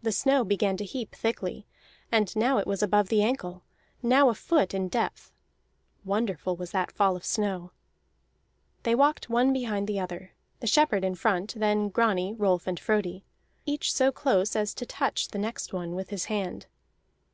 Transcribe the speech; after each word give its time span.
The 0.00 0.12
snow 0.12 0.44
began 0.44 0.78
to 0.78 0.84
heap 0.86 1.14
thickly, 1.14 1.66
and 2.10 2.34
now 2.34 2.56
it 2.56 2.66
was 2.66 2.82
above 2.82 3.10
the 3.10 3.22
ankle, 3.22 3.64
now 4.02 4.30
a 4.30 4.34
foot 4.34 4.72
in 4.72 4.88
depth; 4.88 5.30
wonderful 6.06 6.56
was 6.56 6.70
that 6.70 6.90
fall 6.90 7.16
of 7.16 7.24
snow. 7.26 7.70
They 8.84 8.94
walked 8.94 9.28
one 9.28 9.52
behind 9.52 9.88
the 9.88 10.00
other, 10.00 10.32
the 10.60 10.66
shepherd 10.66 11.04
in 11.04 11.16
front, 11.16 11.52
then 11.54 11.90
Grani, 11.90 12.32
Rolf, 12.32 12.66
and 12.66 12.80
Frodi, 12.80 13.26
each 13.66 13.92
so 13.92 14.10
close 14.10 14.56
as 14.56 14.72
to 14.72 14.86
touch 14.86 15.28
the 15.28 15.38
next 15.38 15.74
one 15.74 15.94
with 15.94 16.08
his 16.08 16.24
hand. 16.32 16.64